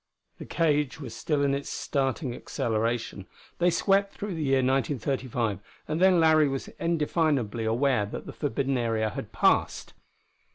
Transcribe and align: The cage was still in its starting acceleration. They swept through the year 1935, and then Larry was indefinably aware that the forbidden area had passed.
The 0.39 0.47
cage 0.47 0.99
was 0.99 1.15
still 1.15 1.43
in 1.43 1.53
its 1.53 1.69
starting 1.69 2.33
acceleration. 2.33 3.27
They 3.59 3.69
swept 3.69 4.15
through 4.15 4.33
the 4.33 4.41
year 4.41 4.57
1935, 4.63 5.59
and 5.87 6.01
then 6.01 6.19
Larry 6.19 6.47
was 6.47 6.69
indefinably 6.79 7.65
aware 7.65 8.07
that 8.07 8.25
the 8.25 8.33
forbidden 8.33 8.79
area 8.79 9.11
had 9.11 9.31
passed. 9.31 9.93